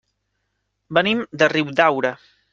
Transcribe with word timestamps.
Venim 0.99 1.21
de 1.43 1.51
Riudaura. 1.55 2.15